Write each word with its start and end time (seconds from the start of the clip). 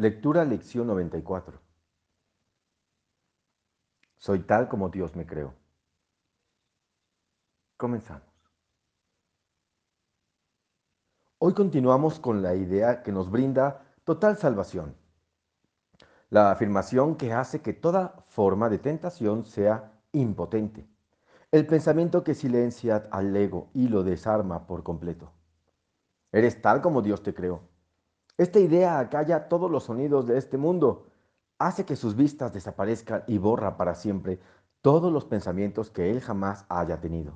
Lectura 0.00 0.46
lección 0.46 0.86
94. 0.86 1.60
Soy 4.16 4.38
tal 4.44 4.66
como 4.66 4.88
Dios 4.88 5.14
me 5.14 5.26
creó. 5.26 5.52
Comenzamos. 7.76 8.32
Hoy 11.36 11.52
continuamos 11.52 12.18
con 12.18 12.40
la 12.40 12.54
idea 12.54 13.02
que 13.02 13.12
nos 13.12 13.30
brinda 13.30 13.92
total 14.04 14.38
salvación. 14.38 14.96
La 16.30 16.50
afirmación 16.50 17.16
que 17.16 17.34
hace 17.34 17.60
que 17.60 17.74
toda 17.74 18.24
forma 18.26 18.70
de 18.70 18.78
tentación 18.78 19.44
sea 19.44 19.92
impotente. 20.12 20.88
El 21.50 21.66
pensamiento 21.66 22.24
que 22.24 22.34
silencia 22.34 23.06
al 23.10 23.36
ego 23.36 23.68
y 23.74 23.88
lo 23.88 24.02
desarma 24.02 24.66
por 24.66 24.82
completo. 24.82 25.34
Eres 26.32 26.62
tal 26.62 26.80
como 26.80 27.02
Dios 27.02 27.22
te 27.22 27.34
creó. 27.34 27.68
Esta 28.40 28.58
idea 28.58 28.98
acalla 28.98 29.50
todos 29.50 29.70
los 29.70 29.84
sonidos 29.84 30.26
de 30.26 30.38
este 30.38 30.56
mundo, 30.56 31.10
hace 31.58 31.84
que 31.84 31.94
sus 31.94 32.16
vistas 32.16 32.54
desaparezcan 32.54 33.22
y 33.26 33.36
borra 33.36 33.76
para 33.76 33.94
siempre 33.94 34.40
todos 34.80 35.12
los 35.12 35.26
pensamientos 35.26 35.90
que 35.90 36.10
Él 36.10 36.22
jamás 36.22 36.64
haya 36.70 37.02
tenido. 37.02 37.34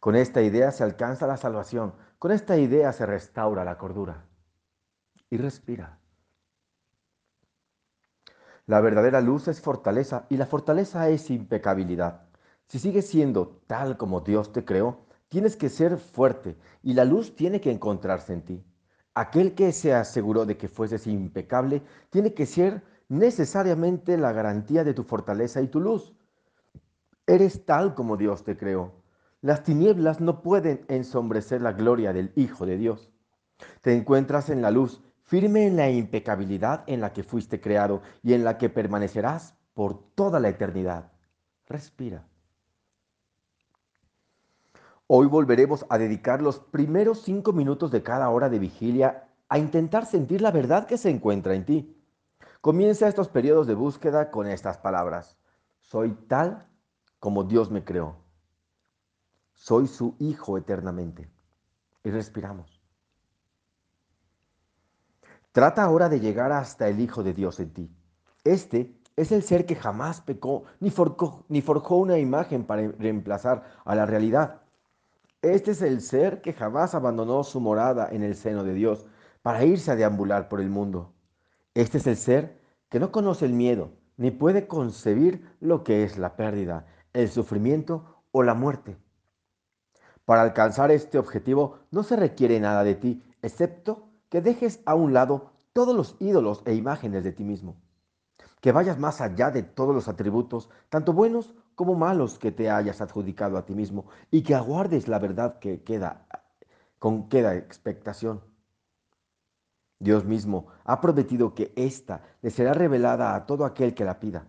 Con 0.00 0.16
esta 0.16 0.40
idea 0.40 0.70
se 0.70 0.82
alcanza 0.82 1.26
la 1.26 1.36
salvación, 1.36 1.92
con 2.18 2.32
esta 2.32 2.56
idea 2.56 2.90
se 2.94 3.04
restaura 3.04 3.66
la 3.66 3.76
cordura. 3.76 4.24
Y 5.28 5.36
respira. 5.36 5.98
La 8.64 8.80
verdadera 8.80 9.20
luz 9.20 9.46
es 9.48 9.60
fortaleza 9.60 10.24
y 10.30 10.38
la 10.38 10.46
fortaleza 10.46 11.10
es 11.10 11.28
impecabilidad. 11.28 12.22
Si 12.66 12.78
sigues 12.78 13.06
siendo 13.06 13.60
tal 13.66 13.98
como 13.98 14.22
Dios 14.22 14.54
te 14.54 14.64
creó, 14.64 15.04
tienes 15.28 15.54
que 15.54 15.68
ser 15.68 15.98
fuerte 15.98 16.56
y 16.82 16.94
la 16.94 17.04
luz 17.04 17.36
tiene 17.36 17.60
que 17.60 17.70
encontrarse 17.70 18.32
en 18.32 18.42
ti. 18.42 18.64
Aquel 19.18 19.56
que 19.56 19.72
se 19.72 19.92
aseguró 19.92 20.46
de 20.46 20.56
que 20.56 20.68
fueses 20.68 21.08
impecable 21.08 21.82
tiene 22.08 22.34
que 22.34 22.46
ser 22.46 22.84
necesariamente 23.08 24.16
la 24.16 24.30
garantía 24.30 24.84
de 24.84 24.94
tu 24.94 25.02
fortaleza 25.02 25.60
y 25.60 25.66
tu 25.66 25.80
luz. 25.80 26.14
Eres 27.26 27.66
tal 27.66 27.96
como 27.96 28.16
Dios 28.16 28.44
te 28.44 28.56
creó. 28.56 28.92
Las 29.40 29.64
tinieblas 29.64 30.20
no 30.20 30.40
pueden 30.40 30.84
ensombrecer 30.86 31.62
la 31.62 31.72
gloria 31.72 32.12
del 32.12 32.30
Hijo 32.36 32.64
de 32.64 32.76
Dios. 32.76 33.10
Te 33.80 33.92
encuentras 33.92 34.50
en 34.50 34.62
la 34.62 34.70
luz, 34.70 35.02
firme 35.24 35.66
en 35.66 35.74
la 35.74 35.90
impecabilidad 35.90 36.84
en 36.86 37.00
la 37.00 37.12
que 37.12 37.24
fuiste 37.24 37.60
creado 37.60 38.02
y 38.22 38.34
en 38.34 38.44
la 38.44 38.56
que 38.56 38.68
permanecerás 38.68 39.56
por 39.74 40.00
toda 40.14 40.38
la 40.38 40.48
eternidad. 40.48 41.10
Respira. 41.66 42.24
Hoy 45.10 45.26
volveremos 45.26 45.86
a 45.88 45.96
dedicar 45.96 46.42
los 46.42 46.58
primeros 46.58 47.22
cinco 47.22 47.54
minutos 47.54 47.90
de 47.90 48.02
cada 48.02 48.28
hora 48.28 48.50
de 48.50 48.58
vigilia 48.58 49.26
a 49.48 49.58
intentar 49.58 50.04
sentir 50.04 50.42
la 50.42 50.50
verdad 50.50 50.86
que 50.86 50.98
se 50.98 51.08
encuentra 51.08 51.54
en 51.54 51.64
ti. 51.64 51.96
Comienza 52.60 53.08
estos 53.08 53.28
periodos 53.28 53.66
de 53.66 53.72
búsqueda 53.72 54.30
con 54.30 54.46
estas 54.46 54.76
palabras. 54.76 55.38
Soy 55.80 56.12
tal 56.28 56.68
como 57.20 57.44
Dios 57.44 57.70
me 57.70 57.84
creó. 57.84 58.16
Soy 59.54 59.86
su 59.86 60.14
Hijo 60.18 60.58
eternamente. 60.58 61.30
Y 62.04 62.10
respiramos. 62.10 62.82
Trata 65.52 65.84
ahora 65.84 66.10
de 66.10 66.20
llegar 66.20 66.52
hasta 66.52 66.86
el 66.86 67.00
Hijo 67.00 67.22
de 67.22 67.32
Dios 67.32 67.60
en 67.60 67.72
ti. 67.72 67.90
Este 68.44 68.94
es 69.16 69.32
el 69.32 69.42
ser 69.42 69.64
que 69.64 69.74
jamás 69.74 70.20
pecó 70.20 70.64
ni 70.80 70.90
forjó, 70.90 71.46
ni 71.48 71.62
forjó 71.62 71.96
una 71.96 72.18
imagen 72.18 72.66
para 72.66 72.88
reemplazar 72.88 73.64
a 73.86 73.94
la 73.94 74.04
realidad. 74.04 74.67
Este 75.42 75.70
es 75.70 75.82
el 75.82 76.00
ser 76.00 76.40
que 76.42 76.52
jamás 76.52 76.96
abandonó 76.96 77.44
su 77.44 77.60
morada 77.60 78.08
en 78.10 78.24
el 78.24 78.34
seno 78.34 78.64
de 78.64 78.74
Dios 78.74 79.06
para 79.42 79.64
irse 79.64 79.92
a 79.92 79.96
deambular 79.96 80.48
por 80.48 80.60
el 80.60 80.68
mundo. 80.68 81.14
Este 81.74 81.98
es 81.98 82.08
el 82.08 82.16
ser 82.16 82.60
que 82.88 82.98
no 82.98 83.12
conoce 83.12 83.44
el 83.44 83.52
miedo 83.52 83.92
ni 84.16 84.32
puede 84.32 84.66
concebir 84.66 85.56
lo 85.60 85.84
que 85.84 86.02
es 86.02 86.18
la 86.18 86.34
pérdida, 86.34 86.86
el 87.12 87.28
sufrimiento 87.28 88.24
o 88.32 88.42
la 88.42 88.54
muerte. 88.54 88.96
Para 90.24 90.42
alcanzar 90.42 90.90
este 90.90 91.18
objetivo 91.18 91.78
no 91.92 92.02
se 92.02 92.16
requiere 92.16 92.58
nada 92.58 92.82
de 92.82 92.96
ti, 92.96 93.22
excepto 93.40 94.10
que 94.28 94.42
dejes 94.42 94.80
a 94.86 94.96
un 94.96 95.14
lado 95.14 95.52
todos 95.72 95.94
los 95.96 96.16
ídolos 96.18 96.62
e 96.66 96.74
imágenes 96.74 97.22
de 97.22 97.32
ti 97.32 97.44
mismo. 97.44 97.80
Que 98.60 98.72
vayas 98.72 98.98
más 98.98 99.20
allá 99.20 99.50
de 99.50 99.62
todos 99.62 99.94
los 99.94 100.08
atributos, 100.08 100.68
tanto 100.88 101.12
buenos 101.12 101.54
como 101.74 101.94
malos 101.94 102.38
que 102.38 102.50
te 102.50 102.70
hayas 102.70 103.00
adjudicado 103.00 103.56
a 103.56 103.64
ti 103.64 103.74
mismo 103.74 104.06
y 104.30 104.42
que 104.42 104.54
aguardes 104.54 105.06
la 105.06 105.18
verdad 105.18 105.58
que 105.58 105.82
queda 105.82 106.26
con 106.98 107.28
queda 107.28 107.54
expectación. 107.54 108.40
Dios 110.00 110.24
mismo 110.24 110.66
ha 110.84 111.00
prometido 111.00 111.54
que 111.54 111.72
ésta 111.76 112.22
le 112.42 112.50
será 112.50 112.72
revelada 112.72 113.34
a 113.34 113.46
todo 113.46 113.64
aquel 113.64 113.94
que 113.94 114.04
la 114.04 114.20
pida. 114.20 114.46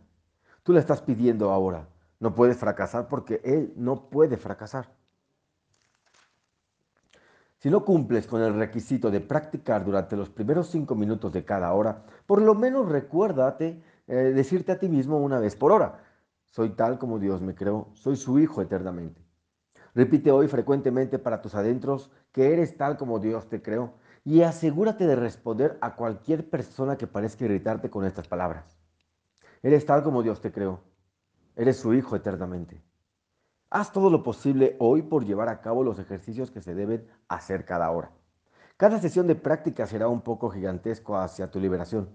Tú 0.63 0.73
la 0.73 0.79
estás 0.79 1.01
pidiendo 1.01 1.51
ahora. 1.51 1.87
No 2.19 2.35
puedes 2.35 2.57
fracasar 2.57 3.07
porque 3.07 3.41
Él 3.43 3.73
no 3.75 4.09
puede 4.09 4.37
fracasar. 4.37 4.93
Si 7.57 7.69
no 7.69 7.83
cumples 7.83 8.25
con 8.25 8.41
el 8.41 8.53
requisito 8.53 9.11
de 9.11 9.19
practicar 9.19 9.83
durante 9.83 10.15
los 10.15 10.29
primeros 10.29 10.69
cinco 10.69 10.95
minutos 10.95 11.33
de 11.33 11.43
cada 11.43 11.73
hora, 11.73 12.05
por 12.25 12.41
lo 12.41 12.55
menos 12.55 12.87
recuérdate 12.87 13.81
eh, 14.09 14.33
decirte 14.33 14.71
a 14.71 14.79
ti 14.79 14.89
mismo 14.89 15.19
una 15.19 15.39
vez 15.39 15.55
por 15.55 15.71
hora, 15.71 16.03
soy 16.47 16.71
tal 16.71 16.97
como 16.97 17.19
Dios 17.19 17.41
me 17.41 17.53
creó, 17.53 17.91
soy 17.93 18.15
su 18.15 18.39
Hijo 18.39 18.59
eternamente. 18.61 19.23
Repite 19.93 20.31
hoy 20.31 20.47
frecuentemente 20.47 21.19
para 21.19 21.41
tus 21.41 21.53
adentros 21.53 22.11
que 22.31 22.51
eres 22.51 22.75
tal 22.75 22.97
como 22.97 23.19
Dios 23.19 23.47
te 23.49 23.61
creó 23.61 23.93
y 24.25 24.41
asegúrate 24.41 25.05
de 25.05 25.15
responder 25.15 25.77
a 25.81 25.95
cualquier 25.95 26.49
persona 26.49 26.97
que 26.97 27.05
parezca 27.05 27.45
irritarte 27.45 27.91
con 27.91 28.03
estas 28.03 28.27
palabras. 28.27 28.79
Eres 29.61 29.85
tal 29.85 30.01
como 30.01 30.23
Dios 30.23 30.41
te 30.41 30.51
creó, 30.51 30.81
eres 31.55 31.77
su 31.77 31.93
Hijo 31.93 32.15
eternamente. 32.15 32.81
Haz 33.69 33.93
todo 33.93 34.09
lo 34.09 34.23
posible 34.23 34.75
hoy 34.79 35.03
por 35.03 35.23
llevar 35.23 35.49
a 35.49 35.61
cabo 35.61 35.83
los 35.83 35.99
ejercicios 35.99 36.49
que 36.49 36.61
se 36.61 36.73
deben 36.73 37.07
hacer 37.27 37.63
cada 37.63 37.91
hora. 37.91 38.11
Cada 38.75 38.97
sesión 38.99 39.27
de 39.27 39.35
práctica 39.35 39.85
será 39.85 40.07
un 40.07 40.21
poco 40.21 40.49
gigantesco 40.49 41.15
hacia 41.15 41.51
tu 41.51 41.59
liberación. 41.59 42.09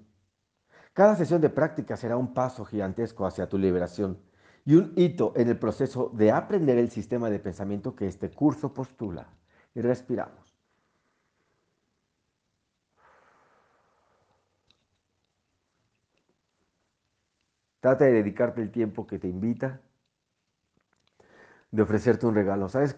Cada 0.95 1.17
sesión 1.17 1.41
de 1.41 1.51
práctica 1.51 1.97
será 1.97 2.17
un 2.17 2.33
paso 2.33 2.65
gigantesco 2.65 3.27
hacia 3.27 3.49
tu 3.49 3.59
liberación 3.59 4.17
y 4.65 4.77
un 4.77 4.93
hito 4.95 5.33
en 5.35 5.49
el 5.49 5.59
proceso 5.59 6.11
de 6.15 6.31
aprender 6.31 6.79
el 6.79 6.89
sistema 6.89 7.29
de 7.31 7.41
pensamiento 7.41 7.97
que 7.97 8.07
este 8.07 8.31
curso 8.31 8.73
postula. 8.73 9.27
Y 9.75 9.81
respiramos. 9.81 10.55
Trata 17.81 18.05
de 18.05 18.13
dedicarte 18.13 18.63
el 18.63 18.71
tiempo 18.71 19.05
que 19.05 19.19
te 19.19 19.27
invita, 19.27 19.81
de 21.73 21.83
ofrecerte 21.83 22.25
un 22.25 22.37
regalo. 22.37 22.69
¿Sabes? 22.69 22.97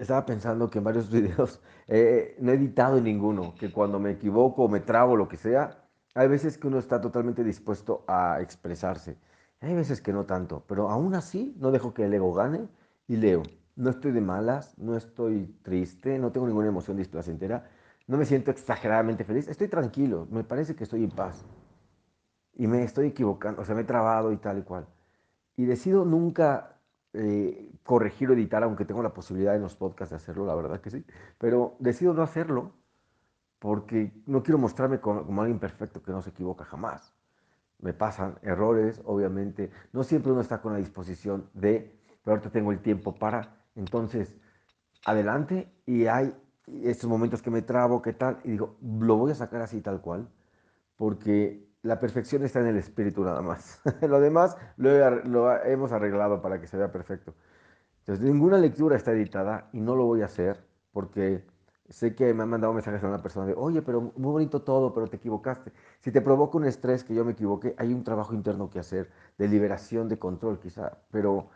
Estaba 0.00 0.26
pensando 0.26 0.68
que 0.68 0.78
en 0.78 0.84
varios 0.84 1.08
videos 1.12 1.62
no 1.86 2.50
he 2.50 2.54
editado 2.54 3.00
ninguno, 3.00 3.54
que 3.54 3.70
cuando 3.70 4.00
me 4.00 4.10
equivoco 4.10 4.64
o 4.64 4.68
me 4.68 4.80
trago 4.80 5.16
lo 5.16 5.28
que 5.28 5.36
sea, 5.36 5.85
hay 6.16 6.28
veces 6.28 6.56
que 6.56 6.66
uno 6.66 6.78
está 6.78 7.00
totalmente 7.00 7.44
dispuesto 7.44 8.02
a 8.08 8.40
expresarse. 8.40 9.18
Hay 9.60 9.74
veces 9.74 10.00
que 10.00 10.14
no 10.14 10.24
tanto, 10.24 10.64
pero 10.66 10.88
aún 10.88 11.14
así 11.14 11.54
no 11.58 11.70
dejo 11.70 11.92
que 11.92 12.04
el 12.04 12.14
ego 12.14 12.32
gane 12.32 12.68
y 13.06 13.16
leo. 13.16 13.42
No 13.76 13.90
estoy 13.90 14.12
de 14.12 14.22
malas, 14.22 14.78
no 14.78 14.96
estoy 14.96 15.54
triste, 15.62 16.18
no 16.18 16.32
tengo 16.32 16.46
ninguna 16.46 16.68
emoción 16.68 16.96
displacentera, 16.96 17.68
no 18.06 18.16
me 18.16 18.24
siento 18.24 18.50
exageradamente 18.50 19.24
feliz, 19.24 19.46
estoy 19.48 19.68
tranquilo, 19.68 20.26
me 20.30 20.42
parece 20.42 20.74
que 20.74 20.84
estoy 20.84 21.04
en 21.04 21.10
paz. 21.10 21.44
Y 22.54 22.66
me 22.66 22.82
estoy 22.82 23.08
equivocando, 23.08 23.60
o 23.60 23.64
sea, 23.66 23.74
me 23.74 23.82
he 23.82 23.84
trabado 23.84 24.32
y 24.32 24.38
tal 24.38 24.58
y 24.58 24.62
cual. 24.62 24.86
Y 25.56 25.66
decido 25.66 26.06
nunca 26.06 26.80
eh, 27.12 27.70
corregir 27.82 28.30
o 28.30 28.32
editar, 28.32 28.62
aunque 28.62 28.86
tengo 28.86 29.02
la 29.02 29.12
posibilidad 29.12 29.54
en 29.54 29.62
los 29.62 29.76
podcasts 29.76 30.10
de 30.10 30.16
hacerlo, 30.16 30.46
la 30.46 30.54
verdad 30.54 30.80
que 30.80 30.90
sí, 30.90 31.04
pero 31.36 31.76
decido 31.78 32.14
no 32.14 32.22
hacerlo 32.22 32.72
porque 33.66 34.12
no 34.26 34.44
quiero 34.44 34.58
mostrarme 34.58 35.00
como, 35.00 35.42
alguien 35.42 35.58
perfecto 35.58 36.00
que 36.00 36.12
no 36.12 36.22
se 36.22 36.30
equivoca 36.30 36.64
jamás. 36.64 37.12
Me 37.80 37.92
pasan 37.92 38.38
errores, 38.42 39.02
obviamente. 39.04 39.72
No 39.92 40.04
siempre 40.04 40.30
uno 40.30 40.40
está 40.40 40.62
con 40.62 40.72
la 40.72 40.78
disposición 40.78 41.50
de, 41.52 41.98
pero 42.22 42.36
ahorita 42.36 42.50
tengo 42.50 42.70
el 42.70 42.78
tiempo 42.78 43.16
para. 43.16 43.56
Entonces, 43.74 44.36
adelante 45.04 45.68
y 45.84 46.06
hay 46.06 46.32
estos 46.84 47.10
momentos 47.10 47.42
que 47.42 47.50
me 47.50 47.60
trabo, 47.60 48.02
qué 48.02 48.12
tal, 48.12 48.38
y 48.44 48.52
digo, 48.52 48.76
lo 48.80 49.16
voy 49.16 49.32
a 49.32 49.34
sacar 49.34 49.62
así 49.62 49.80
tal 49.80 50.00
cual, 50.00 50.28
porque 50.94 51.68
la 51.82 51.98
perfección 51.98 52.44
está 52.44 52.60
en 52.60 52.68
el 52.68 52.76
espíritu 52.76 53.24
nada 53.24 53.42
más. 53.42 53.80
lo 54.00 54.20
demás 54.20 54.56
lo, 54.76 55.10
lo, 55.24 55.60
hemos 55.64 55.90
arreglado 55.90 56.40
para 56.40 56.60
que 56.60 56.68
se 56.68 56.76
vea 56.76 56.92
perfecto. 56.92 57.34
Entonces, 57.98 58.24
ninguna 58.24 58.58
lectura 58.58 58.94
está 58.94 59.10
editada 59.10 59.68
y 59.72 59.80
no 59.80 59.96
lo 59.96 60.04
voy 60.04 60.22
a 60.22 60.26
hacer 60.26 60.64
porque 60.92 61.44
Sé 61.88 62.14
que 62.14 62.34
me 62.34 62.42
han 62.42 62.48
mandado 62.50 62.72
mensajes 62.72 63.02
a 63.04 63.08
una 63.08 63.22
persona 63.22 63.46
de, 63.46 63.54
oye, 63.54 63.80
pero 63.82 64.00
muy 64.16 64.32
bonito 64.32 64.62
todo, 64.62 64.92
pero 64.92 65.06
te 65.08 65.16
equivocaste. 65.16 65.72
Si 66.00 66.10
te 66.12 66.20
provoca 66.20 66.58
un 66.58 66.64
estrés 66.64 67.04
que 67.04 67.14
yo 67.14 67.24
me 67.24 67.32
equivoqué, 67.32 67.74
hay 67.78 67.92
un 67.94 68.02
trabajo 68.04 68.34
interno 68.34 68.70
que 68.70 68.80
hacer, 68.80 69.10
de 69.38 69.48
liberación, 69.48 70.08
de 70.08 70.18
control 70.18 70.58
quizá, 70.58 70.98
pero 71.10 71.48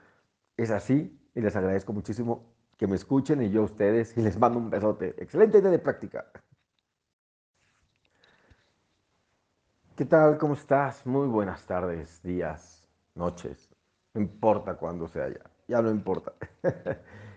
es 0.56 0.70
así 0.70 1.18
y 1.34 1.40
les 1.40 1.56
agradezco 1.56 1.92
muchísimo 1.92 2.44
que 2.76 2.86
me 2.86 2.96
escuchen 2.96 3.42
y 3.42 3.50
yo 3.50 3.62
a 3.62 3.64
ustedes 3.64 4.16
y 4.16 4.22
les 4.22 4.38
mando 4.38 4.58
un 4.58 4.70
besote. 4.70 5.14
Excelente 5.22 5.58
idea 5.58 5.70
de 5.70 5.78
práctica. 5.78 6.26
¿Qué 9.96 10.04
tal? 10.04 10.38
¿Cómo 10.38 10.54
estás? 10.54 11.06
Muy 11.06 11.28
buenas 11.28 11.64
tardes, 11.66 12.22
días, 12.22 12.88
noches. 13.14 13.68
No 14.14 14.20
importa 14.22 14.74
cuándo 14.76 15.06
sea 15.06 15.28
ya. 15.28 15.44
Ya 15.68 15.82
no 15.82 15.90
importa. 15.90 16.32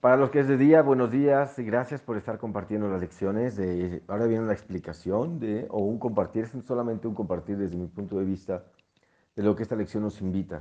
Para 0.00 0.16
los 0.16 0.30
que 0.30 0.40
es 0.40 0.48
de 0.48 0.56
día, 0.56 0.80
buenos 0.80 1.10
días 1.10 1.58
y 1.58 1.62
gracias 1.62 2.00
por 2.00 2.16
estar 2.16 2.38
compartiendo 2.38 2.88
las 2.88 3.02
lecciones. 3.02 3.56
De, 3.56 4.02
ahora 4.08 4.24
viene 4.24 4.46
la 4.46 4.54
explicación 4.54 5.38
de, 5.38 5.66
o 5.68 5.80
un 5.80 5.98
compartir, 5.98 6.44
es 6.44 6.52
solamente 6.64 7.06
un 7.06 7.14
compartir 7.14 7.58
desde 7.58 7.76
mi 7.76 7.86
punto 7.86 8.18
de 8.18 8.24
vista 8.24 8.64
de 9.36 9.42
lo 9.42 9.54
que 9.54 9.62
esta 9.62 9.76
lección 9.76 10.02
nos 10.02 10.22
invita. 10.22 10.60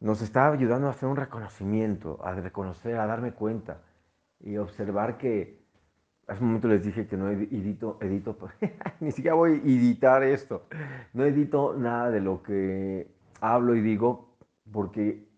Nos 0.00 0.22
está 0.22 0.50
ayudando 0.50 0.88
a 0.88 0.90
hacer 0.90 1.08
un 1.08 1.14
reconocimiento, 1.14 2.18
a 2.24 2.34
reconocer, 2.34 2.98
a 2.98 3.06
darme 3.06 3.30
cuenta 3.30 3.80
y 4.40 4.56
observar 4.56 5.16
que 5.16 5.62
hace 6.26 6.40
un 6.40 6.48
momento 6.48 6.66
les 6.66 6.82
dije 6.82 7.06
que 7.06 7.16
no 7.16 7.30
edito, 7.30 7.98
edito, 8.00 8.36
ni 8.98 9.12
siquiera 9.12 9.36
voy 9.36 9.52
a 9.52 9.54
editar 9.54 10.24
esto. 10.24 10.66
No 11.12 11.24
edito 11.24 11.74
nada 11.74 12.10
de 12.10 12.20
lo 12.20 12.42
que 12.42 13.06
hablo 13.40 13.76
y 13.76 13.82
digo 13.82 14.34
porque 14.72 15.32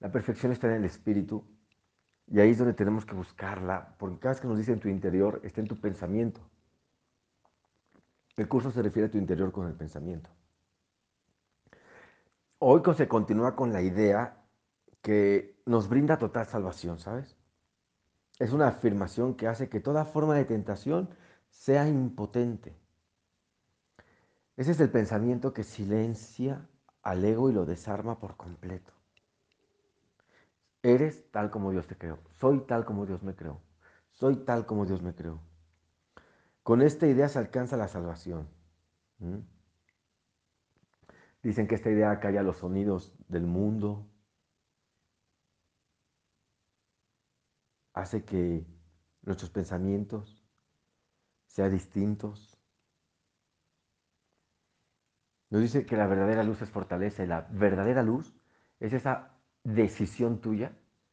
la 0.00 0.10
perfección 0.10 0.52
está 0.52 0.66
en 0.68 0.74
el 0.74 0.84
espíritu 0.84 1.44
y 2.26 2.40
ahí 2.40 2.50
es 2.50 2.58
donde 2.58 2.74
tenemos 2.74 3.04
que 3.04 3.14
buscarla, 3.14 3.96
porque 3.98 4.18
cada 4.18 4.34
vez 4.34 4.40
que 4.40 4.48
nos 4.48 4.58
dice 4.58 4.72
en 4.72 4.80
tu 4.80 4.88
interior, 4.88 5.40
está 5.42 5.60
en 5.60 5.66
tu 5.66 5.80
pensamiento. 5.80 6.40
El 8.36 8.48
curso 8.48 8.70
se 8.70 8.82
refiere 8.82 9.08
a 9.08 9.10
tu 9.10 9.18
interior 9.18 9.52
con 9.52 9.66
el 9.66 9.74
pensamiento. 9.74 10.30
Hoy 12.58 12.82
se 12.96 13.08
continúa 13.08 13.56
con 13.56 13.72
la 13.72 13.82
idea 13.82 14.36
que 15.02 15.60
nos 15.66 15.88
brinda 15.88 16.18
total 16.18 16.46
salvación, 16.46 16.98
¿sabes? 16.98 17.36
Es 18.38 18.52
una 18.52 18.68
afirmación 18.68 19.34
que 19.34 19.48
hace 19.48 19.68
que 19.68 19.80
toda 19.80 20.04
forma 20.04 20.34
de 20.34 20.44
tentación 20.44 21.10
sea 21.48 21.88
impotente. 21.88 22.78
Ese 24.56 24.72
es 24.72 24.80
el 24.80 24.90
pensamiento 24.90 25.52
que 25.52 25.64
silencia 25.64 26.68
al 27.02 27.24
ego 27.24 27.50
y 27.50 27.54
lo 27.54 27.66
desarma 27.66 28.18
por 28.18 28.36
completo. 28.36 28.92
Eres 30.82 31.30
tal 31.30 31.50
como 31.50 31.70
Dios 31.70 31.86
te 31.86 31.96
creó. 31.96 32.18
Soy 32.38 32.60
tal 32.66 32.84
como 32.84 33.06
Dios 33.06 33.22
me 33.22 33.34
creó. 33.34 33.60
Soy 34.10 34.36
tal 34.44 34.66
como 34.66 34.86
Dios 34.86 35.02
me 35.02 35.14
creó. 35.14 35.40
Con 36.62 36.82
esta 36.82 37.06
idea 37.06 37.28
se 37.28 37.38
alcanza 37.38 37.76
la 37.76 37.88
salvación. 37.88 38.48
Dicen 41.42 41.66
que 41.66 41.74
esta 41.74 41.90
idea 41.90 42.18
calla 42.20 42.42
los 42.42 42.58
sonidos 42.58 43.14
del 43.28 43.46
mundo. 43.46 44.06
Hace 47.92 48.24
que 48.24 48.66
nuestros 49.22 49.50
pensamientos 49.50 50.42
sean 51.46 51.72
distintos. 51.72 52.56
Nos 55.50 55.60
dice 55.62 55.84
que 55.84 55.96
la 55.96 56.06
verdadera 56.06 56.44
luz 56.44 56.62
es 56.62 56.70
fortaleza 56.70 57.24
y 57.24 57.26
la 57.26 57.42
verdadera 57.50 58.02
luz 58.02 58.32
es 58.78 58.92
esa 58.92 59.39
decisión 59.64 60.40
tuya 60.40 60.72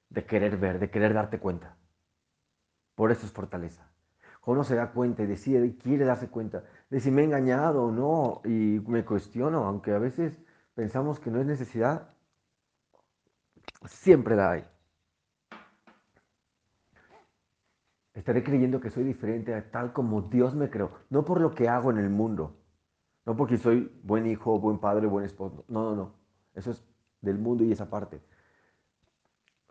de 0.10 0.26
querer 0.26 0.58
ver, 0.58 0.80
de 0.80 0.90
querer 0.90 1.14
darte 1.14 1.40
cuenta. 1.40 1.76
Por 2.96 3.12
eso 3.12 3.26
es 3.26 3.32
fortaleza. 3.32 3.88
Uno 4.46 4.64
se 4.64 4.76
da 4.76 4.92
cuenta 4.92 5.24
y 5.24 5.28
decide 5.28 5.76
quiere 5.76 6.06
darse 6.06 6.30
cuenta 6.30 6.64
de 6.90 7.02
si 7.02 7.12
me 7.12 7.22
he 7.22 7.26
engañado 7.26 7.84
o 7.84 7.92
no 7.92 8.42
y 8.46 8.80
me 8.88 9.04
cuestiono, 9.04 9.66
aunque 9.66 9.92
a 9.92 10.00
veces 10.00 10.42
pensamos 10.74 11.20
que 11.20 11.30
no 11.30 11.42
es 11.42 11.46
necesidad, 11.46 12.14
siempre 13.86 14.38
la 14.38 14.52
hay. 14.52 14.64
Estaré 18.14 18.42
creyendo 18.42 18.80
que 18.80 18.90
soy 18.90 19.04
diferente 19.04 19.62
tal 19.64 19.92
como 19.92 20.22
Dios 20.22 20.56
me 20.56 20.70
creó, 20.70 20.92
no 21.10 21.26
por 21.26 21.42
lo 21.42 21.54
que 21.54 21.68
hago 21.68 21.92
en 21.92 21.98
el 21.98 22.10
mundo, 22.10 22.56
no 23.26 23.36
porque 23.36 23.58
soy 23.58 23.92
buen 24.04 24.26
hijo, 24.26 24.60
buen 24.60 24.80
padre, 24.80 25.08
buen 25.08 25.26
esposo, 25.26 25.66
no, 25.68 25.84
no, 25.84 25.96
no, 25.96 26.16
eso 26.56 26.72
es 26.72 26.84
del 27.22 27.38
mundo 27.38 27.66
y 27.66 27.74
esa 27.74 27.90
parte 27.90 28.22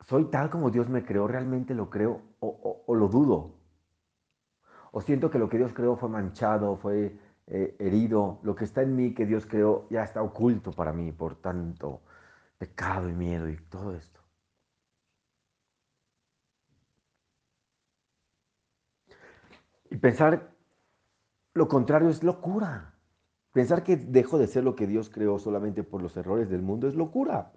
soy 0.08 0.26
tal 0.26 0.50
como 0.50 0.70
Dios 0.70 0.88
me 0.88 1.04
creó, 1.04 1.26
realmente 1.26 1.74
lo 1.74 1.90
creo 1.90 2.22
o, 2.40 2.94
lo 2.94 3.08
dudo. 3.08 3.54
O 4.92 5.00
siento 5.00 5.30
que 5.30 5.38
lo 5.38 5.48
que 5.48 5.58
Dios 5.58 5.72
creó 5.74 5.96
fue 5.96 6.08
manchado, 6.08 6.76
fue 6.76 7.18
eh, 7.46 7.76
herido. 7.78 8.40
Lo 8.42 8.54
que 8.54 8.64
está 8.64 8.82
en 8.82 8.96
mí 8.96 9.14
que 9.14 9.26
Dios 9.26 9.46
creó 9.46 9.86
ya 9.90 10.04
está 10.04 10.22
oculto 10.22 10.72
para 10.72 10.92
mí 10.92 11.12
por 11.12 11.36
tanto 11.36 12.02
pecado 12.58 13.08
y 13.08 13.12
miedo 13.14 13.48
y 13.48 13.56
todo 13.68 13.94
esto. 13.94 14.20
Y 19.90 19.96
pensar 19.96 20.56
lo 21.54 21.68
contrario 21.68 22.08
es 22.10 22.22
locura. 22.22 22.94
Pensar 23.52 23.82
que 23.82 23.96
dejo 23.96 24.38
de 24.38 24.46
ser 24.46 24.62
lo 24.62 24.76
que 24.76 24.86
Dios 24.86 25.10
creó 25.10 25.38
solamente 25.38 25.82
por 25.82 26.02
los 26.02 26.16
errores 26.16 26.50
del 26.50 26.62
mundo 26.62 26.86
es 26.86 26.94
locura. 26.94 27.52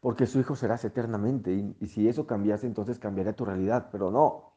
Porque 0.00 0.26
su 0.26 0.40
hijo 0.40 0.56
serás 0.56 0.84
eternamente. 0.84 1.52
Y, 1.52 1.86
si 1.86 2.08
eso 2.08 2.26
cambiase, 2.26 2.66
entonces 2.66 2.98
cambiaría 2.98 3.34
tu 3.34 3.44
realidad, 3.44 3.88
pero 3.90 4.10
no. 4.10 4.56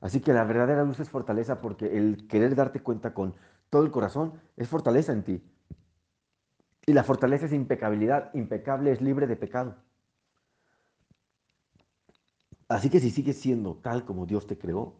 Así 0.00 0.20
que 0.20 0.32
la 0.32 0.44
verdadera 0.44 0.84
luz 0.84 0.98
es 1.00 1.10
fortaleza 1.10 1.60
porque 1.60 1.96
el 1.96 2.26
querer 2.26 2.54
darte 2.56 2.82
cuenta 2.82 3.14
con 3.14 3.34
todo 3.70 3.84
el 3.84 3.92
corazón 3.92 4.40
es 4.56 4.68
fortaleza 4.68 5.12
en 5.12 5.22
ti. 5.22 5.42
Y 6.86 6.92
la 6.92 7.04
fortaleza 7.04 7.46
es 7.46 7.52
impecabilidad. 7.52 8.34
Impecable 8.34 8.90
es 8.90 9.00
libre 9.00 9.28
de 9.28 9.36
pecado. 9.36 9.76
Así 12.68 12.90
que 12.90 13.00
si 13.00 13.10
sigues 13.10 13.38
siendo 13.38 13.76
tal 13.76 14.04
como 14.04 14.26
Dios 14.26 14.46
te 14.46 14.58
creó, 14.58 14.96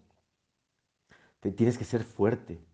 te 1.40 1.50
tienes 1.50 1.78
que 1.78 1.84
ser 1.84 2.04
fuerte. 2.04 2.64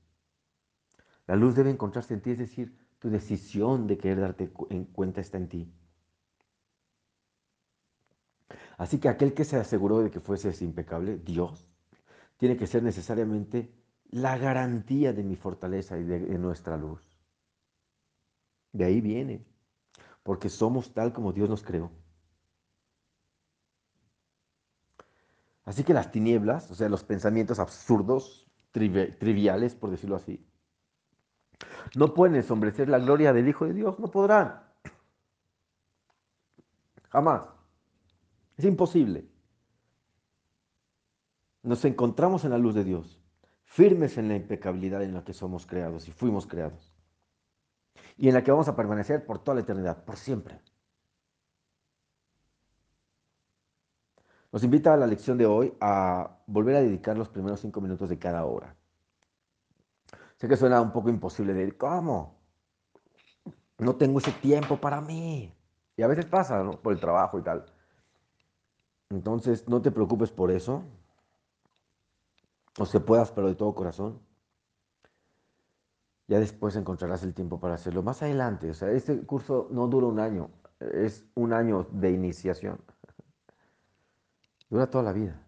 La 1.27 1.37
luz 1.37 1.55
debe 1.55 1.71
encontrarse 1.71 2.15
en 2.15 2.21
ti, 2.21 2.33
es 2.33 2.39
decir, 2.39 2.77
tu 2.99 3.11
decisión 3.11 3.87
de 3.87 3.99
querer 3.99 4.21
darte 4.21 4.51
en 4.71 4.85
cuenta 4.85 5.21
está 5.21 5.39
en 5.39 5.49
ti. 5.49 5.73
Así 8.77 8.99
que 8.99 9.09
aquel 9.09 9.35
que 9.35 9.45
se 9.45 9.57
aseguró 9.57 10.01
de 10.01 10.11
que 10.11 10.21
fueses 10.21 10.63
impecable, 10.63 11.19
Dios, 11.19 11.67
tiene 12.37 12.57
que 12.57 12.67
ser 12.67 12.83
necesariamente 12.83 13.75
la 14.11 14.39
garantía 14.39 15.13
de 15.13 15.25
mi 15.25 15.37
fortaleza 15.37 15.99
y 15.99 16.05
de, 16.05 16.21
de 16.21 16.39
nuestra 16.39 16.77
luz. 16.77 17.03
De 18.73 18.85
ahí 18.85 19.01
viene, 19.01 19.45
porque 20.23 20.49
somos 20.49 20.95
tal 20.95 21.13
como 21.13 21.33
Dios 21.33 21.49
nos 21.49 21.63
creó. 21.63 21.91
Así 25.65 25.85
que 25.85 25.93
las 25.93 26.11
tinieblas, 26.11 26.71
o 26.71 26.75
sea, 26.75 26.89
los 26.89 27.05
pensamientos 27.05 27.59
absurdos, 27.59 28.49
triviales, 28.71 29.75
por 29.75 29.91
decirlo 29.91 30.17
así, 30.17 30.47
no 31.97 32.15
pueden 32.15 32.37
ensombrecer 32.37 32.89
la 32.89 32.99
gloria 32.99 33.33
del 33.33 33.49
Hijo 33.49 33.67
de 33.67 33.75
Dios, 33.75 33.99
no 33.99 34.11
podrán. 34.11 34.63
Jamás. 37.11 37.43
Es 38.57 38.65
imposible. 38.65 39.29
Nos 41.63 41.85
encontramos 41.85 42.45
en 42.45 42.51
la 42.51 42.59
luz 42.59 42.75
de 42.75 42.85
Dios, 42.85 43.21
firmes 43.65 44.19
en 44.19 44.29
la 44.29 44.37
impecabilidad 44.37 45.03
en 45.03 45.15
la 45.15 45.25
que 45.25 45.33
somos 45.33 45.67
creados 45.67 46.09
y 46.09 46.13
fuimos 46.13 46.47
creados. 46.47 46.93
Y 48.17 48.29
en 48.29 48.35
la 48.35 48.43
que 48.43 48.51
vamos 48.51 48.69
a 48.69 48.77
permanecer 48.77 49.25
por 49.27 49.39
toda 49.39 49.57
la 49.57 49.61
eternidad, 49.63 50.05
por 50.05 50.17
siempre. 50.17 50.61
Nos 54.51 54.65
invita 54.65 54.95
a 54.95 54.97
la 54.97 55.07
lección 55.07 55.37
de 55.37 55.47
hoy 55.47 55.75
a 55.81 56.39
volver 56.47 56.77
a 56.77 56.81
dedicar 56.81 57.19
los 57.19 57.29
primeros 57.29 57.61
cinco 57.61 57.81
minutos 57.81 58.09
de 58.09 58.19
cada 58.19 58.45
hora. 58.47 58.78
Sé 60.39 60.47
que 60.49 60.57
suena 60.57 60.81
un 60.81 60.93
poco 60.93 61.09
imposible 61.09 61.53
de 61.53 61.61
decir, 61.61 61.77
¿cómo? 61.77 62.39
No 63.79 63.97
tengo 63.97 64.21
ese 64.21 64.33
tiempo 64.33 64.81
para 64.81 65.01
mí. 65.01 65.53
Y 65.97 66.03
a 66.03 66.07
veces 66.07 66.27
pasa, 66.27 66.63
¿no? 66.63 66.81
Por 66.81 66.93
el 66.93 67.01
trabajo 67.01 67.39
y 67.39 67.43
tal. 67.43 67.67
Entonces, 69.11 69.69
no 69.69 69.83
te 69.83 69.91
preocupes 69.91 70.31
por 70.31 70.53
eso. 70.53 70.85
O 72.79 72.87
se 72.87 73.01
puedas, 73.01 73.33
pero 73.33 73.49
de 73.49 73.57
todo 73.57 73.75
corazón. 73.75 74.21
Ya 76.29 76.39
después 76.39 76.77
encontrarás 76.77 77.25
el 77.25 77.35
tiempo 77.35 77.59
para 77.59 77.75
hacerlo. 77.75 78.03
Más 78.05 78.23
adelante, 78.23 78.71
o 78.71 78.75
sea, 78.75 78.91
este 78.93 79.21
curso 79.27 79.67
no 79.73 79.89
dura 79.89 80.07
un 80.07 80.21
año, 80.21 80.51
es 80.79 81.27
un 81.35 81.53
año 81.53 81.89
de 81.91 82.13
iniciación. 82.13 82.79
Dura 84.69 84.89
toda 84.89 85.05
la 85.05 85.13
vida. 85.13 85.48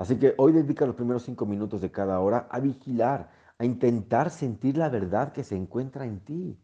Así 0.00 0.18
que 0.18 0.34
hoy 0.38 0.52
dedica 0.52 0.86
los 0.86 0.96
primeros 0.96 1.24
cinco 1.24 1.44
minutos 1.44 1.82
de 1.82 1.92
cada 1.92 2.20
hora 2.20 2.48
a 2.50 2.58
vigilar, 2.58 3.30
a 3.58 3.66
intentar 3.66 4.30
sentir 4.30 4.78
la 4.78 4.88
verdad 4.88 5.30
que 5.30 5.44
se 5.44 5.56
encuentra 5.56 6.06
en 6.06 6.20
ti. 6.20 6.58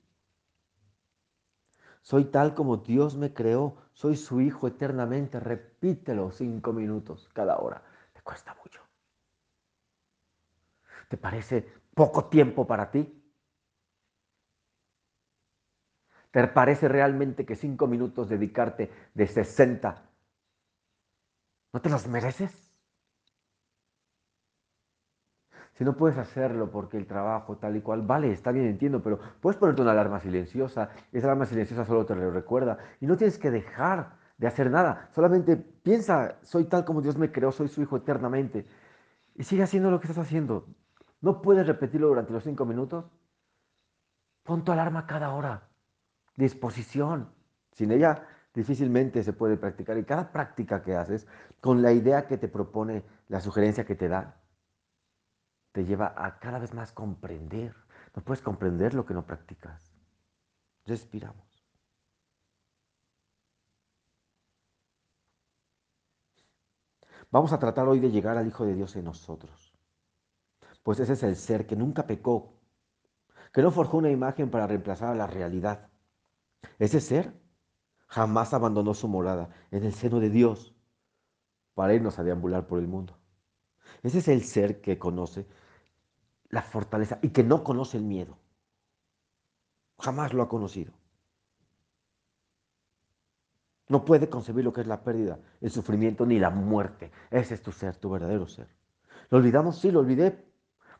Soy 2.00 2.24
tal 2.24 2.54
como 2.54 2.78
Dios 2.78 3.14
me 3.14 3.34
creó, 3.34 3.76
soy 3.92 4.16
su 4.16 4.40
hijo 4.40 4.66
eternamente. 4.66 5.38
Repítelo 5.38 6.30
cinco 6.30 6.72
minutos 6.72 7.28
cada 7.34 7.58
hora. 7.58 7.82
Te 8.14 8.22
cuesta 8.22 8.56
mucho. 8.62 8.80
¿Te 11.10 11.18
parece 11.18 11.70
poco 11.94 12.30
tiempo 12.30 12.66
para 12.66 12.90
ti? 12.90 13.22
¿Te 16.30 16.48
parece 16.48 16.88
realmente 16.88 17.44
que 17.44 17.54
cinco 17.54 17.86
minutos 17.86 18.30
dedicarte 18.30 18.90
de 19.12 19.26
60 19.26 20.08
¿No 21.74 21.80
te 21.82 21.90
los 21.90 22.06
mereces? 22.08 22.65
Si 25.76 25.84
no 25.84 25.94
puedes 25.94 26.16
hacerlo 26.16 26.70
porque 26.70 26.96
el 26.96 27.06
trabajo 27.06 27.58
tal 27.58 27.76
y 27.76 27.82
cual, 27.82 28.00
vale, 28.00 28.32
está 28.32 28.50
bien, 28.50 28.66
entiendo, 28.66 29.02
pero 29.02 29.20
puedes 29.40 29.58
ponerte 29.58 29.82
una 29.82 29.90
alarma 29.90 30.20
silenciosa. 30.20 30.88
Esa 31.12 31.26
alarma 31.26 31.44
silenciosa 31.44 31.84
solo 31.84 32.06
te 32.06 32.14
lo 32.14 32.30
recuerda. 32.30 32.78
Y 32.98 33.06
no 33.06 33.18
tienes 33.18 33.38
que 33.38 33.50
dejar 33.50 34.16
de 34.38 34.46
hacer 34.46 34.70
nada. 34.70 35.10
Solamente 35.14 35.56
piensa, 35.56 36.38
soy 36.42 36.64
tal 36.64 36.86
como 36.86 37.02
Dios 37.02 37.18
me 37.18 37.30
creó, 37.30 37.52
soy 37.52 37.68
su 37.68 37.82
hijo 37.82 37.98
eternamente. 37.98 38.66
Y 39.34 39.44
sigue 39.44 39.62
haciendo 39.62 39.90
lo 39.90 40.00
que 40.00 40.06
estás 40.06 40.24
haciendo. 40.24 40.66
¿No 41.20 41.42
puedes 41.42 41.66
repetirlo 41.66 42.08
durante 42.08 42.32
los 42.32 42.44
cinco 42.44 42.64
minutos? 42.64 43.04
Pon 44.44 44.64
tu 44.64 44.72
alarma 44.72 45.06
cada 45.06 45.34
hora. 45.34 45.68
Disposición. 46.36 47.28
Sin 47.72 47.92
ella 47.92 48.26
difícilmente 48.54 49.22
se 49.22 49.34
puede 49.34 49.58
practicar. 49.58 49.98
Y 49.98 50.04
cada 50.04 50.32
práctica 50.32 50.80
que 50.80 50.96
haces, 50.96 51.26
con 51.60 51.82
la 51.82 51.92
idea 51.92 52.26
que 52.26 52.38
te 52.38 52.48
propone, 52.48 53.04
la 53.28 53.40
sugerencia 53.40 53.84
que 53.84 53.94
te 53.94 54.08
da, 54.08 54.36
te 55.76 55.84
lleva 55.84 56.14
a 56.16 56.38
cada 56.38 56.58
vez 56.58 56.72
más 56.72 56.90
comprender. 56.90 57.76
No 58.14 58.22
puedes 58.24 58.40
comprender 58.40 58.94
lo 58.94 59.04
que 59.04 59.12
no 59.12 59.26
practicas. 59.26 59.92
Respiramos. 60.86 61.62
Vamos 67.30 67.52
a 67.52 67.58
tratar 67.58 67.86
hoy 67.88 68.00
de 68.00 68.10
llegar 68.10 68.38
al 68.38 68.46
Hijo 68.46 68.64
de 68.64 68.74
Dios 68.74 68.96
en 68.96 69.04
nosotros. 69.04 69.74
Pues 70.82 70.98
ese 70.98 71.12
es 71.12 71.22
el 71.24 71.36
ser 71.36 71.66
que 71.66 71.76
nunca 71.76 72.06
pecó, 72.06 72.54
que 73.52 73.60
no 73.60 73.70
forjó 73.70 73.98
una 73.98 74.10
imagen 74.10 74.50
para 74.50 74.66
reemplazar 74.66 75.10
a 75.10 75.14
la 75.14 75.26
realidad. 75.26 75.90
Ese 76.78 77.02
ser 77.02 77.38
jamás 78.06 78.54
abandonó 78.54 78.94
su 78.94 79.08
morada 79.08 79.50
en 79.70 79.84
el 79.84 79.92
seno 79.92 80.20
de 80.20 80.30
Dios 80.30 80.74
para 81.74 81.92
irnos 81.92 82.18
a 82.18 82.24
deambular 82.24 82.66
por 82.66 82.78
el 82.78 82.88
mundo. 82.88 83.18
Ese 84.02 84.20
es 84.20 84.28
el 84.28 84.42
ser 84.42 84.80
que 84.80 84.98
conoce 84.98 85.46
la 86.50 86.62
fortaleza 86.62 87.18
y 87.22 87.30
que 87.30 87.42
no 87.42 87.64
conoce 87.64 87.96
el 87.96 88.04
miedo. 88.04 88.38
Jamás 89.98 90.32
lo 90.32 90.42
ha 90.42 90.48
conocido. 90.48 90.92
No 93.88 94.04
puede 94.04 94.28
concebir 94.28 94.64
lo 94.64 94.72
que 94.72 94.80
es 94.80 94.86
la 94.86 95.04
pérdida, 95.04 95.38
el 95.60 95.70
sufrimiento 95.70 96.26
ni 96.26 96.38
la 96.38 96.50
muerte. 96.50 97.12
Ese 97.30 97.54
es 97.54 97.62
tu 97.62 97.72
ser, 97.72 97.96
tu 97.96 98.10
verdadero 98.10 98.48
ser. 98.48 98.68
¿Lo 99.30 99.38
olvidamos? 99.38 99.78
Sí, 99.78 99.90
lo 99.90 100.00
olvidé. 100.00 100.44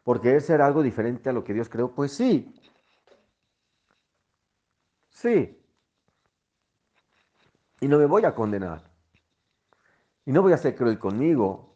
Porque 0.05 0.37
es 0.37 0.47
ser 0.47 0.63
algo 0.63 0.83
diferente 0.83 1.29
a 1.29 1.33
lo 1.33 1.43
que 1.43 1.53
Dios 1.53 1.69
creó. 1.69 1.93
Pues 1.93 2.13
sí. 2.13 2.55
Sí. 5.09 5.61
Y 7.81 7.89
no 7.89 7.99
me 7.99 8.07
voy 8.07 8.25
a 8.25 8.35
condenar. 8.35 8.89
Y 10.25 10.33
no 10.33 10.43
voy 10.43 10.53
a 10.53 10.59
ser 10.59 10.77
cruel 10.77 10.99
conmigo 10.99 11.76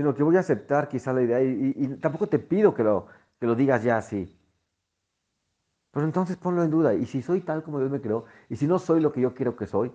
sino 0.00 0.14
que 0.14 0.22
voy 0.22 0.38
a 0.38 0.40
aceptar 0.40 0.88
quizá 0.88 1.12
la 1.12 1.20
idea 1.20 1.42
y, 1.42 1.98
tampoco 2.00 2.26
te 2.26 2.38
pido 2.38 2.72
que 2.72 2.82
lo, 2.82 3.08
que 3.38 3.46
lo 3.46 3.54
digas 3.54 3.82
ya 3.82 3.98
así. 3.98 4.34
Pero 5.90 6.06
entonces 6.06 6.38
ponlo 6.38 6.64
en 6.64 6.70
duda. 6.70 6.94
Y 6.94 7.04
si 7.04 7.20
soy 7.20 7.42
tal 7.42 7.62
como 7.62 7.78
Dios 7.80 7.90
me 7.90 8.00
creó, 8.00 8.24
y 8.48 8.56
si 8.56 8.66
no 8.66 8.78
soy 8.78 9.02
lo 9.02 9.12
que 9.12 9.20
yo 9.20 9.34
quiero 9.34 9.56
que 9.56 9.66
soy, 9.66 9.92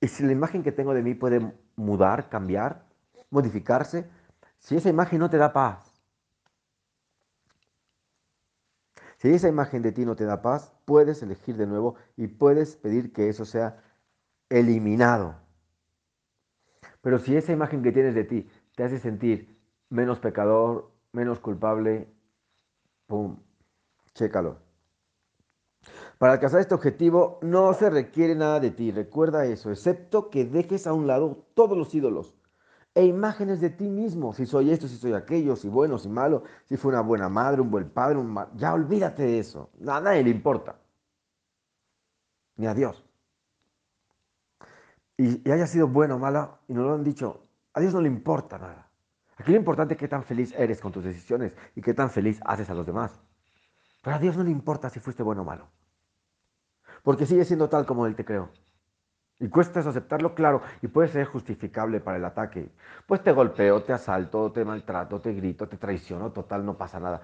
y 0.00 0.06
si 0.06 0.22
la 0.22 0.30
imagen 0.30 0.62
que 0.62 0.70
tengo 0.70 0.94
de 0.94 1.02
mí 1.02 1.14
puede 1.14 1.52
mudar, 1.74 2.28
cambiar, 2.28 2.86
modificarse, 3.28 4.08
si 4.60 4.76
esa 4.76 4.88
imagen 4.88 5.18
no 5.18 5.28
te 5.28 5.36
da 5.36 5.52
paz, 5.52 5.92
si 9.16 9.30
esa 9.30 9.48
imagen 9.48 9.82
de 9.82 9.90
ti 9.90 10.04
no 10.04 10.14
te 10.14 10.26
da 10.26 10.42
paz, 10.42 10.72
puedes 10.84 11.24
elegir 11.24 11.56
de 11.56 11.66
nuevo 11.66 11.96
y 12.16 12.28
puedes 12.28 12.76
pedir 12.76 13.12
que 13.12 13.28
eso 13.28 13.44
sea 13.44 13.82
eliminado. 14.48 15.34
Pero 17.02 17.18
si 17.18 17.36
esa 17.36 17.50
imagen 17.50 17.82
que 17.82 17.90
tienes 17.90 18.14
de 18.14 18.22
ti 18.22 18.48
te 18.74 18.84
hace 18.84 18.98
sentir 18.98 19.56
menos 19.88 20.18
pecador, 20.18 20.90
menos 21.12 21.38
culpable, 21.38 22.12
¡pum! 23.06 23.38
Chécalo. 24.14 24.58
Para 26.18 26.34
alcanzar 26.34 26.60
este 26.60 26.74
objetivo 26.74 27.38
no 27.42 27.72
se 27.74 27.90
requiere 27.90 28.34
nada 28.34 28.60
de 28.60 28.70
ti, 28.70 28.90
recuerda 28.90 29.44
eso, 29.44 29.70
excepto 29.70 30.30
que 30.30 30.44
dejes 30.44 30.86
a 30.86 30.92
un 30.92 31.06
lado 31.06 31.46
todos 31.54 31.76
los 31.76 31.94
ídolos 31.94 32.34
e 32.94 33.04
imágenes 33.04 33.60
de 33.60 33.70
ti 33.70 33.88
mismo, 33.88 34.32
si 34.32 34.46
soy 34.46 34.70
esto, 34.70 34.86
si 34.86 34.96
soy 34.96 35.12
aquello, 35.12 35.56
si 35.56 35.68
bueno, 35.68 35.98
si 35.98 36.08
malo, 36.08 36.44
si 36.64 36.76
fue 36.76 36.92
una 36.92 37.00
buena 37.00 37.28
madre, 37.28 37.60
un 37.60 37.70
buen 37.70 37.90
padre, 37.90 38.18
un 38.18 38.38
ya 38.54 38.72
olvídate 38.72 39.24
de 39.24 39.38
eso, 39.40 39.70
a 39.86 40.00
nadie 40.00 40.22
le 40.22 40.30
importa, 40.30 40.78
ni 42.56 42.66
a 42.66 42.74
Dios. 42.74 43.04
Y, 45.16 45.48
y 45.48 45.52
haya 45.52 45.66
sido 45.66 45.88
bueno 45.88 46.16
o 46.16 46.18
mala, 46.18 46.60
y 46.68 46.72
nos 46.72 46.84
lo 46.84 46.94
han 46.94 47.04
dicho, 47.04 47.43
a 47.74 47.80
Dios 47.80 47.92
no 47.92 48.00
le 48.00 48.08
importa 48.08 48.56
nada. 48.56 48.88
Aquí 49.36 49.50
lo 49.50 49.58
importante 49.58 49.94
es 49.94 50.00
qué 50.00 50.08
tan 50.08 50.22
feliz 50.22 50.54
eres 50.56 50.80
con 50.80 50.92
tus 50.92 51.04
decisiones 51.04 51.52
y 51.74 51.82
qué 51.82 51.92
tan 51.92 52.08
feliz 52.08 52.40
haces 52.44 52.70
a 52.70 52.74
los 52.74 52.86
demás. 52.86 53.20
Pero 54.00 54.16
a 54.16 54.18
Dios 54.18 54.36
no 54.36 54.44
le 54.44 54.50
importa 54.50 54.88
si 54.88 55.00
fuiste 55.00 55.22
bueno 55.22 55.42
o 55.42 55.44
malo. 55.44 55.68
Porque 57.02 57.26
sigue 57.26 57.44
siendo 57.44 57.68
tal 57.68 57.84
como 57.84 58.06
Él 58.06 58.14
te 58.14 58.24
creó. 58.24 58.50
Y 59.40 59.48
cuesta 59.48 59.80
aceptarlo, 59.80 60.34
claro, 60.34 60.62
y 60.80 60.86
puede 60.86 61.08
ser 61.08 61.26
justificable 61.26 62.00
para 62.00 62.18
el 62.18 62.24
ataque. 62.24 62.70
Pues 63.06 63.22
te 63.22 63.32
golpeo, 63.32 63.82
te 63.82 63.92
asalto, 63.92 64.52
te 64.52 64.64
maltrato, 64.64 65.20
te 65.20 65.32
grito, 65.32 65.68
te 65.68 65.76
traiciono, 65.76 66.30
total, 66.30 66.64
no 66.64 66.76
pasa 66.78 67.00
nada. 67.00 67.22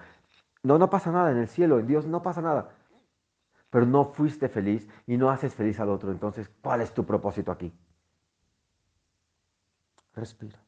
No, 0.63 0.77
no 0.77 0.89
pasa 0.89 1.11
nada 1.11 1.31
en 1.31 1.37
el 1.37 1.47
cielo, 1.47 1.79
en 1.79 1.87
Dios 1.87 2.05
no 2.05 2.21
pasa 2.21 2.41
nada. 2.41 2.75
Pero 3.69 3.85
no 3.85 4.05
fuiste 4.05 4.49
feliz 4.49 4.87
y 5.07 5.15
no 5.15 5.31
haces 5.31 5.55
feliz 5.55 5.79
al 5.79 5.89
otro. 5.89 6.11
Entonces, 6.11 6.49
¿cuál 6.61 6.81
es 6.81 6.93
tu 6.93 7.05
propósito 7.05 7.51
aquí? 7.51 7.73
Respira. 10.15 10.59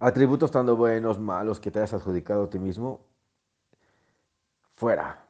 Atributos 0.00 0.50
tanto 0.50 0.76
buenos, 0.76 1.18
malos 1.18 1.60
que 1.60 1.70
te 1.70 1.78
hayas 1.78 1.94
adjudicado 1.94 2.44
a 2.44 2.50
ti 2.50 2.58
mismo, 2.58 3.00
fuera. 4.74 5.26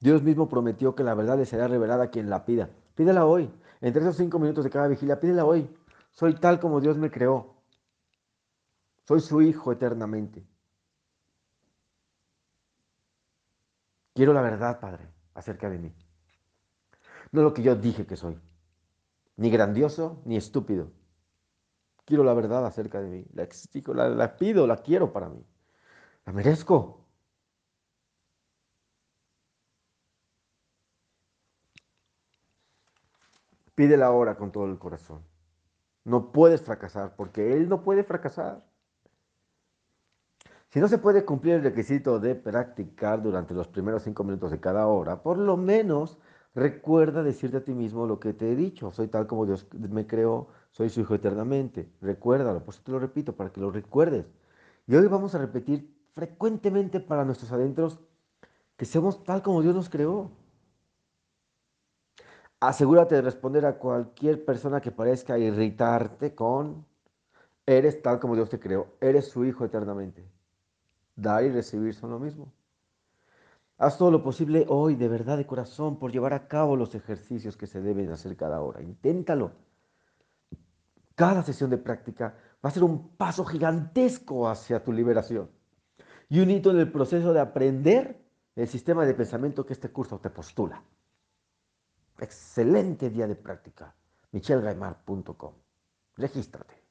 Dios 0.00 0.22
mismo 0.22 0.48
prometió 0.48 0.94
que 0.94 1.02
la 1.02 1.14
verdad 1.14 1.36
le 1.38 1.46
será 1.46 1.66
revelada 1.66 2.04
a 2.04 2.10
quien 2.10 2.30
la 2.30 2.44
pida. 2.44 2.70
Pídela 2.94 3.26
hoy. 3.26 3.50
Entre 3.80 4.02
esos 4.02 4.16
cinco 4.16 4.38
minutos 4.38 4.64
de 4.64 4.70
cada 4.70 4.86
vigilia, 4.88 5.18
pídela 5.20 5.44
hoy. 5.44 5.68
Soy 6.12 6.34
tal 6.34 6.60
como 6.60 6.80
Dios 6.80 6.96
me 6.96 7.10
creó. 7.10 7.54
Soy 9.06 9.20
su 9.20 9.40
hijo 9.42 9.72
eternamente. 9.72 10.46
Quiero 14.14 14.32
la 14.32 14.40
verdad, 14.42 14.80
Padre, 14.80 15.08
acerca 15.34 15.68
de 15.68 15.78
mí. 15.78 15.92
No 17.32 17.42
lo 17.42 17.52
que 17.52 17.62
yo 17.62 17.74
dije 17.76 18.06
que 18.06 18.16
soy. 18.16 18.40
Ni 19.36 19.50
grandioso, 19.50 20.22
ni 20.24 20.36
estúpido. 20.36 20.90
Quiero 22.04 22.24
la 22.24 22.34
verdad 22.34 22.66
acerca 22.66 23.00
de 23.00 23.08
mí. 23.08 23.26
La 23.34 23.42
exijo, 23.44 23.94
la, 23.94 24.08
la 24.08 24.36
pido, 24.36 24.66
la 24.66 24.76
quiero 24.78 25.12
para 25.12 25.28
mí. 25.28 25.44
La 26.26 26.32
merezco. 26.32 27.04
Pídela 33.74 34.06
ahora 34.06 34.36
con 34.36 34.50
todo 34.52 34.66
el 34.66 34.78
corazón. 34.78 35.22
No 36.04 36.32
puedes 36.32 36.62
fracasar 36.62 37.16
porque 37.16 37.54
Él 37.54 37.68
no 37.68 37.82
puede 37.84 38.04
fracasar. 38.04 38.64
Si 40.74 40.80
no 40.80 40.88
se 40.88 40.98
puede 40.98 41.24
cumplir 41.24 41.54
el 41.54 41.62
requisito 41.62 42.18
de 42.18 42.34
practicar 42.34 43.22
durante 43.22 43.54
los 43.54 43.68
primeros 43.68 44.02
cinco 44.02 44.24
minutos 44.24 44.50
de 44.50 44.58
cada 44.58 44.88
hora, 44.88 45.22
por 45.22 45.38
lo 45.38 45.56
menos 45.56 46.18
recuerda 46.52 47.22
decirte 47.22 47.58
a 47.58 47.64
ti 47.64 47.72
mismo 47.72 48.08
lo 48.08 48.18
que 48.18 48.32
te 48.32 48.50
he 48.50 48.56
dicho. 48.56 48.90
Soy 48.90 49.06
tal 49.06 49.28
como 49.28 49.46
Dios 49.46 49.68
me 49.72 50.08
creó, 50.08 50.48
soy 50.72 50.90
su 50.90 51.00
hijo 51.00 51.14
eternamente. 51.14 51.88
Recuérdalo, 52.00 52.64
por 52.64 52.74
eso 52.74 52.82
te 52.84 52.90
lo 52.90 52.98
repito, 52.98 53.36
para 53.36 53.52
que 53.52 53.60
lo 53.60 53.70
recuerdes. 53.70 54.26
Y 54.88 54.96
hoy 54.96 55.06
vamos 55.06 55.36
a 55.36 55.38
repetir 55.38 55.96
frecuentemente 56.12 56.98
para 56.98 57.24
nuestros 57.24 57.52
adentros 57.52 58.00
que 58.76 58.84
somos 58.84 59.22
tal 59.22 59.42
como 59.42 59.62
Dios 59.62 59.76
nos 59.76 59.88
creó. 59.88 60.32
Asegúrate 62.58 63.14
de 63.14 63.22
responder 63.22 63.64
a 63.64 63.78
cualquier 63.78 64.44
persona 64.44 64.80
que 64.80 64.90
parezca 64.90 65.38
irritarte 65.38 66.34
con, 66.34 66.84
eres 67.64 68.02
tal 68.02 68.18
como 68.18 68.34
Dios 68.34 68.50
te 68.50 68.58
creó, 68.58 68.88
eres 69.00 69.28
su 69.28 69.44
hijo 69.44 69.64
eternamente. 69.64 70.33
Dar 71.16 71.44
y 71.44 71.50
recibir 71.50 71.94
son 71.94 72.10
lo 72.10 72.18
mismo. 72.18 72.52
Haz 73.78 73.98
todo 73.98 74.10
lo 74.10 74.22
posible 74.22 74.66
hoy, 74.68 74.94
de 74.94 75.08
verdad, 75.08 75.36
de 75.36 75.46
corazón, 75.46 75.98
por 75.98 76.12
llevar 76.12 76.32
a 76.32 76.46
cabo 76.46 76.76
los 76.76 76.94
ejercicios 76.94 77.56
que 77.56 77.66
se 77.66 77.80
deben 77.80 78.10
hacer 78.10 78.36
cada 78.36 78.60
hora. 78.60 78.82
Inténtalo. 78.82 79.52
Cada 81.14 81.42
sesión 81.42 81.70
de 81.70 81.78
práctica 81.78 82.36
va 82.64 82.68
a 82.68 82.72
ser 82.72 82.84
un 82.84 83.16
paso 83.16 83.44
gigantesco 83.44 84.48
hacia 84.48 84.82
tu 84.82 84.92
liberación 84.92 85.50
y 86.28 86.40
un 86.40 86.50
hito 86.50 86.70
en 86.70 86.78
el 86.78 86.90
proceso 86.90 87.32
de 87.32 87.40
aprender 87.40 88.24
el 88.56 88.68
sistema 88.68 89.04
de 89.04 89.14
pensamiento 89.14 89.66
que 89.66 89.72
este 89.72 89.90
curso 89.90 90.18
te 90.18 90.30
postula. 90.30 90.82
Excelente 92.18 93.10
día 93.10 93.26
de 93.26 93.36
práctica. 93.36 93.94
michelgaimar.com. 94.32 95.54
Regístrate. 96.16 96.83